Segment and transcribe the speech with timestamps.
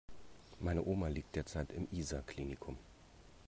[0.59, 2.75] Meine Oma liegt derzeit im Isar Klinikum.